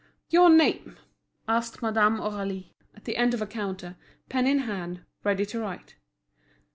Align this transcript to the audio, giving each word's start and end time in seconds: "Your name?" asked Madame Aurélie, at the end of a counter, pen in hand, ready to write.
"Your 0.31 0.49
name?" 0.49 0.97
asked 1.47 1.83
Madame 1.83 2.17
Aurélie, 2.17 2.73
at 2.95 3.05
the 3.05 3.17
end 3.17 3.35
of 3.35 3.41
a 3.43 3.45
counter, 3.45 3.97
pen 4.29 4.47
in 4.47 4.61
hand, 4.65 5.01
ready 5.23 5.45
to 5.45 5.59
write. 5.59 5.93